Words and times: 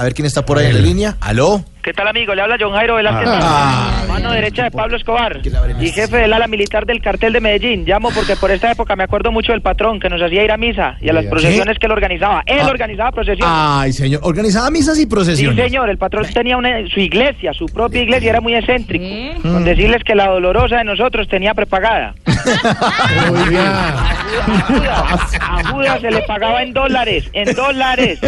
A 0.00 0.04
ver 0.04 0.14
quién 0.14 0.24
está 0.24 0.46
por 0.46 0.56
ahí 0.56 0.64
en 0.68 0.74
la 0.76 0.80
línea. 0.80 1.16
¿Aló? 1.20 1.62
¿Qué 1.82 1.92
tal, 1.92 2.08
amigo? 2.08 2.34
Le 2.34 2.40
habla 2.40 2.56
John 2.58 2.72
Jairo 2.72 2.94
Velázquez, 2.96 3.28
Ah. 3.30 4.04
mano 4.08 4.32
derecha 4.32 4.64
de 4.64 4.70
Pablo 4.70 4.96
Escobar 4.98 5.40
Que 5.42 5.48
la 5.50 5.58
abren 5.60 5.82
y 5.82 5.90
jefe 5.90 6.16
del 6.18 6.32
ala 6.32 6.46
militar 6.46 6.84
del 6.86 7.00
cartel 7.02 7.32
de 7.34 7.40
Medellín. 7.40 7.84
Llamo 7.86 8.10
porque 8.14 8.34
por 8.36 8.50
esta 8.50 8.70
época 8.72 8.96
me 8.96 9.04
acuerdo 9.04 9.30
mucho 9.30 9.52
del 9.52 9.60
patrón 9.60 10.00
que 10.00 10.08
nos 10.08 10.20
hacía 10.22 10.42
ir 10.44 10.52
a 10.52 10.56
misa 10.56 10.96
y 11.02 11.10
a 11.10 11.12
las 11.12 11.26
procesiones 11.26 11.78
que 11.78 11.84
él 11.86 11.92
organizaba. 11.92 12.42
Él 12.46 12.60
Ah. 12.62 12.68
organizaba 12.68 13.12
procesiones. 13.12 13.46
Ay, 13.46 13.92
señor. 13.92 14.20
Organizaba 14.24 14.70
misas 14.70 14.96
y 14.96 15.02
Sí, 15.02 15.06
procesiones. 15.06 15.62
señor, 15.64 15.90
el 15.90 15.98
patrón 15.98 16.24
tenía 16.32 16.56
una, 16.56 16.86
su 16.88 17.00
iglesia, 17.00 17.52
su 17.52 17.66
propia 17.66 18.00
iglesia, 18.02 18.30
era 18.30 18.40
muy 18.40 18.54
excéntrico. 18.54 19.04
Con 19.42 19.64
decirles 19.64 20.02
que 20.04 20.14
la 20.14 20.28
dolorosa 20.28 20.76
de 20.78 20.84
nosotros 20.84 21.28
tenía 21.28 21.52
prepagada. 21.52 22.14
A 22.50 24.64
Judas, 24.66 25.38
a 25.40 25.64
Judas 25.70 26.00
se 26.00 26.10
le 26.10 26.22
pagaba 26.22 26.62
en 26.62 26.72
dólares, 26.72 27.28
en 27.32 27.54
dólares. 27.54 28.20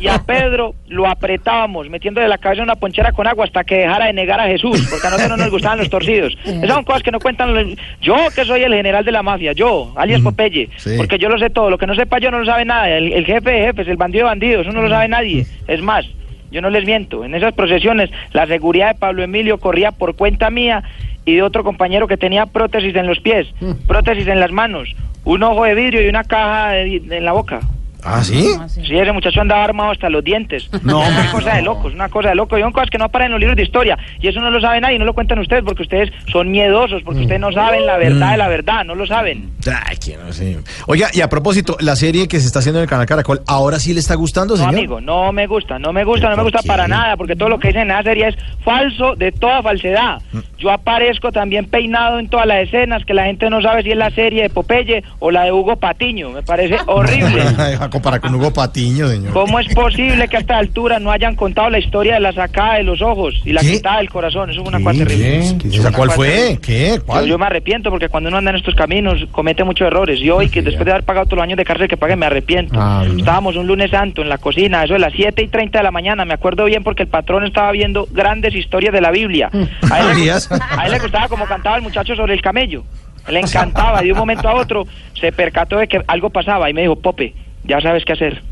Y 0.00 0.08
a 0.08 0.18
Pedro 0.18 0.74
lo 0.88 1.06
apretábamos, 1.06 1.88
metiéndole 1.88 2.28
la 2.28 2.38
cabeza 2.38 2.62
en 2.62 2.64
una 2.64 2.76
ponchera 2.76 3.12
con 3.12 3.26
agua 3.26 3.44
hasta 3.44 3.64
que 3.64 3.76
dejara 3.76 4.06
de 4.06 4.12
negar 4.12 4.40
a 4.40 4.46
Jesús, 4.46 4.86
porque 4.90 5.06
a 5.06 5.10
nosotros 5.10 5.36
no 5.36 5.44
nos 5.44 5.50
gustaban 5.52 5.78
los 5.78 5.90
torcidos. 5.90 6.36
Esas 6.44 6.68
son 6.68 6.84
cosas 6.84 7.02
que 7.02 7.10
no 7.10 7.20
cuentan 7.20 7.54
los- 7.54 7.76
Yo, 8.00 8.16
que 8.34 8.44
soy 8.44 8.62
el 8.62 8.74
general 8.74 9.04
de 9.04 9.12
la 9.12 9.22
mafia, 9.22 9.52
yo, 9.52 9.92
alias 9.96 10.20
Popeye, 10.20 10.68
sí. 10.76 10.94
porque 10.96 11.18
yo 11.18 11.28
lo 11.28 11.38
sé 11.38 11.50
todo. 11.50 11.70
Lo 11.70 11.78
que 11.78 11.86
no 11.86 11.94
sepa 11.94 12.18
yo 12.18 12.30
no 12.30 12.38
lo 12.40 12.46
sabe 12.46 12.64
nada. 12.64 12.88
El, 12.88 13.12
el 13.12 13.24
jefe 13.26 13.50
de 13.50 13.60
jefes, 13.66 13.88
el 13.88 13.96
bandido 13.96 14.24
de 14.24 14.30
bandidos, 14.30 14.66
eso 14.66 14.72
no 14.74 14.82
lo 14.82 14.88
sabe 14.88 15.08
nadie. 15.08 15.46
Es 15.66 15.82
más, 15.82 16.06
yo 16.50 16.60
no 16.62 16.70
les 16.70 16.84
miento. 16.86 17.24
En 17.24 17.34
esas 17.34 17.52
procesiones, 17.54 18.10
la 18.32 18.46
seguridad 18.46 18.94
de 18.94 18.98
Pablo 18.98 19.22
Emilio 19.22 19.58
corría 19.58 19.92
por 19.92 20.16
cuenta 20.16 20.50
mía 20.50 20.82
y 21.28 21.34
de 21.36 21.42
otro 21.42 21.62
compañero 21.62 22.06
que 22.08 22.16
tenía 22.16 22.46
prótesis 22.46 22.94
en 22.96 23.06
los 23.06 23.20
pies, 23.20 23.46
prótesis 23.86 24.26
en 24.28 24.40
las 24.40 24.50
manos, 24.50 24.94
un 25.24 25.42
ojo 25.42 25.64
de 25.64 25.74
vidrio 25.74 26.02
y 26.04 26.08
una 26.08 26.24
caja 26.24 26.70
de- 26.70 27.02
en 27.10 27.24
la 27.24 27.32
boca. 27.32 27.60
¿Ah, 28.04 28.22
sí? 28.22 28.48
Sí, 28.68 28.96
ese 28.96 29.12
muchacho 29.12 29.40
andaba 29.40 29.64
armado 29.64 29.90
hasta 29.92 30.08
los 30.08 30.22
dientes. 30.24 30.68
No, 30.82 31.00
hombre. 31.00 31.22
una 31.22 31.32
cosa 31.32 31.54
de 31.56 31.62
locos, 31.62 31.92
una 31.94 32.08
cosa 32.08 32.28
de 32.30 32.34
locos. 32.36 32.58
Y 32.58 32.62
son 32.62 32.72
cosas 32.72 32.88
que 32.90 32.98
no 32.98 33.04
aparecen 33.04 33.26
en 33.26 33.32
los 33.32 33.40
libros 33.40 33.56
de 33.56 33.62
historia. 33.64 33.98
Y 34.20 34.28
eso 34.28 34.40
no 34.40 34.50
lo 34.50 34.60
sabe 34.60 34.80
nadie, 34.80 34.98
no 34.98 35.04
lo 35.04 35.12
cuentan 35.12 35.38
ustedes 35.38 35.62
porque 35.64 35.82
ustedes 35.82 36.10
son 36.32 36.50
miedosos, 36.50 37.02
porque 37.02 37.20
ustedes 37.22 37.40
no 37.40 37.52
saben 37.52 37.84
la 37.86 37.96
verdad 37.98 38.30
de 38.32 38.36
la 38.38 38.48
verdad, 38.48 38.84
no 38.84 38.94
lo 38.94 39.06
saben. 39.06 39.50
Ay, 39.86 39.96
quién 39.96 40.20
no 40.24 40.32
sé. 40.32 40.58
Oiga, 40.86 41.08
y 41.12 41.20
a 41.20 41.28
propósito, 41.28 41.76
la 41.80 41.96
serie 41.96 42.28
que 42.28 42.40
se 42.40 42.46
está 42.46 42.60
haciendo 42.60 42.78
en 42.78 42.84
el 42.84 42.88
canal 42.88 43.06
Caracol, 43.06 43.42
¿ahora 43.46 43.78
sí 43.78 43.92
le 43.92 44.00
está 44.00 44.14
gustando, 44.14 44.54
No, 44.54 44.58
señor? 44.58 44.74
amigo, 44.74 45.00
no 45.00 45.32
me 45.32 45.46
gusta, 45.46 45.78
no 45.78 45.92
me 45.92 46.04
gusta, 46.04 46.30
no 46.30 46.36
me 46.36 46.42
¿Por 46.42 46.52
gusta 46.52 46.62
para 46.66 46.88
nada, 46.88 47.16
porque 47.16 47.36
todo 47.36 47.48
lo 47.48 47.58
que 47.58 47.68
dicen 47.68 47.82
en 47.82 47.90
esa 47.90 48.02
serie 48.04 48.28
es 48.28 48.36
falso 48.64 49.14
de 49.16 49.32
toda 49.32 49.62
falsedad. 49.62 50.22
Mm. 50.32 50.38
Yo 50.58 50.70
aparezco 50.70 51.30
también 51.32 51.66
peinado 51.66 52.18
en 52.18 52.28
todas 52.28 52.46
las 52.46 52.62
escenas, 52.62 53.04
que 53.04 53.14
la 53.14 53.24
gente 53.24 53.50
no 53.50 53.60
sabe 53.60 53.82
si 53.82 53.90
es 53.90 53.96
la 53.96 54.10
serie 54.10 54.42
de 54.44 54.50
Popeye 54.50 55.02
o 55.18 55.30
la 55.30 55.44
de 55.44 55.52
Hugo 55.52 55.76
Patiño. 55.76 56.30
Me 56.30 56.42
parece 56.42 56.76
horrible. 56.86 57.42
Ay, 57.88 57.90
a 57.90 57.90
comparar 57.90 58.20
con 58.20 58.34
Hugo 58.34 58.52
Patiño, 58.52 59.08
señor. 59.08 59.32
¿Cómo 59.32 59.58
es 59.58 59.74
posible 59.74 60.28
que 60.28 60.36
a 60.36 60.40
esta 60.40 60.58
altura 60.58 60.98
no 60.98 61.10
hayan 61.10 61.34
contado 61.34 61.70
la 61.70 61.78
historia 61.78 62.14
de 62.14 62.20
la 62.20 62.32
sacada 62.32 62.74
de 62.74 62.82
los 62.82 63.00
ojos 63.02 63.40
y 63.44 63.52
la 63.52 63.62
¿Qué? 63.62 63.72
quitada 63.72 63.98
del 63.98 64.10
corazón? 64.10 64.50
Eso 64.50 64.62
es 64.62 64.68
una 64.68 64.78
cosa 64.82 64.98
terrible. 64.98 65.90
¿Cuál 65.94 66.10
fue? 66.10 66.58
¿Qué? 66.62 66.94
Yo, 66.96 67.06
¿Cuál? 67.06 67.26
yo 67.26 67.38
me 67.38 67.46
arrepiento 67.46 67.90
porque 67.90 68.08
cuando 68.08 68.28
uno 68.28 68.38
anda 68.38 68.50
en 68.50 68.56
estos 68.56 68.74
caminos 68.74 69.26
comete 69.32 69.64
muchos 69.64 69.86
errores. 69.86 70.20
Y 70.20 70.30
hoy, 70.30 70.48
que 70.48 70.62
después 70.62 70.84
de 70.84 70.92
haber 70.92 71.04
pagado 71.04 71.26
todos 71.26 71.38
los 71.38 71.44
años 71.44 71.56
de 71.56 71.64
cárcel 71.64 71.88
que 71.88 71.96
pagué, 71.96 72.16
me 72.16 72.26
arrepiento. 72.26 72.78
Ah. 72.80 73.04
Estábamos 73.16 73.56
un 73.56 73.66
lunes 73.66 73.90
santo 73.90 74.22
en 74.22 74.28
la 74.28 74.38
cocina, 74.38 74.84
eso 74.84 74.92
de 74.94 75.00
las 75.00 75.12
7 75.14 75.42
y 75.42 75.48
30 75.48 75.78
de 75.78 75.84
la 75.84 75.90
mañana. 75.90 76.24
Me 76.24 76.34
acuerdo 76.34 76.64
bien 76.66 76.82
porque 76.84 77.04
el 77.04 77.08
patrón 77.08 77.44
estaba 77.44 77.72
viendo 77.72 78.06
grandes 78.12 78.54
historias 78.54 78.92
de 78.92 79.00
la 79.00 79.10
Biblia. 79.10 79.50
A 79.90 80.00
él, 80.00 80.08
le, 80.08 80.14
Díaz. 80.16 80.50
a 80.50 80.84
él 80.86 80.92
le 80.92 80.98
gustaba 80.98 81.28
como 81.28 81.46
cantaba 81.46 81.76
el 81.76 81.82
muchacho 81.82 82.14
sobre 82.14 82.34
el 82.34 82.42
camello. 82.42 82.84
Le 83.28 83.40
encantaba. 83.40 84.02
Y 84.02 84.06
de 84.06 84.12
un 84.12 84.18
momento 84.18 84.48
a 84.48 84.54
otro 84.54 84.86
se 85.18 85.32
percató 85.32 85.78
de 85.78 85.88
que 85.88 86.02
algo 86.06 86.30
pasaba 86.30 86.68
y 86.70 86.74
me 86.74 86.82
dijo, 86.82 86.96
Pope, 86.96 87.34
ya 87.64 87.80
sabes 87.80 88.04
qué 88.04 88.12
hacer. 88.12 88.42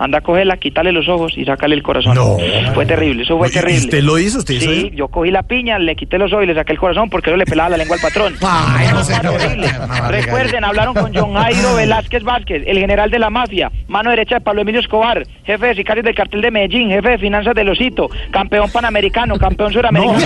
Anda 0.00 0.18
a 0.18 0.20
cogerla, 0.20 0.56
quítale 0.58 0.92
los 0.92 1.08
ojos 1.08 1.32
y 1.36 1.44
sácale 1.44 1.74
el 1.74 1.82
corazón. 1.82 2.14
No. 2.14 2.36
Fue 2.72 2.86
terrible, 2.86 3.24
eso 3.24 3.36
fue 3.36 3.48
¿Y 3.48 3.50
terrible. 3.50 3.80
¿Usted 3.80 4.02
lo 4.04 4.16
hizo? 4.16 4.38
¿Usted 4.38 4.54
hizo 4.54 4.70
Sí, 4.70 4.92
yo 4.94 5.08
cogí 5.08 5.32
la 5.32 5.42
piña, 5.42 5.76
le 5.80 5.96
quité 5.96 6.18
los 6.18 6.32
ojos 6.32 6.44
y 6.44 6.46
le 6.46 6.54
saqué 6.54 6.70
el 6.70 6.78
corazón 6.78 7.10
porque 7.10 7.32
no 7.32 7.36
le 7.36 7.44
pelaba 7.44 7.70
la 7.70 7.78
lengua 7.78 7.96
al 7.96 8.02
patrón. 8.02 8.34
Ay, 8.40 8.86
no 8.92 9.02
sé. 9.02 9.14
Fue 9.16 9.36
terrible. 9.38 9.68
Recuerden, 10.08 10.64
hablaron 10.64 10.94
con 10.94 11.12
John 11.12 11.34
Jairo 11.34 11.74
Velázquez 11.74 12.22
Vázquez, 12.22 12.62
el 12.64 12.78
general 12.78 13.10
de 13.10 13.18
la 13.18 13.28
mafia, 13.28 13.72
mano 13.88 14.10
derecha 14.10 14.36
de 14.36 14.40
Pablo 14.40 14.62
Emilio 14.62 14.80
Escobar, 14.80 15.26
jefe 15.44 15.66
de 15.66 15.74
sicarios 15.74 16.04
del 16.04 16.14
cartel 16.14 16.42
de 16.42 16.52
Medellín, 16.52 16.90
jefe 16.90 17.08
de 17.08 17.18
finanzas 17.18 17.56
del 17.56 17.68
Osito, 17.68 18.08
campeón 18.30 18.70
panamericano, 18.70 19.36
campeón 19.36 19.72
suramericano. 19.72 20.20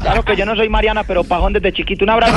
Claro 0.00 0.22
que 0.22 0.36
yo 0.36 0.46
no 0.46 0.54
soy 0.54 0.68
Mariana, 0.68 1.02
pero 1.02 1.24
pajón 1.24 1.52
desde 1.52 1.72
chiquito. 1.72 2.04
Un 2.04 2.10
abrazo. 2.10 2.36